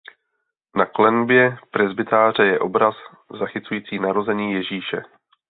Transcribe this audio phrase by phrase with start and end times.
[0.75, 2.95] Na klenbě presbytáře je obraz
[3.39, 5.01] zachycující narození Ježíše.